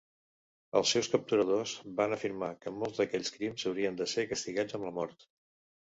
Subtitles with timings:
[0.79, 4.99] Els seus capturadors van afirmar que molts d'aquells crims haurien de ser castigats amb la
[5.03, 5.33] mort.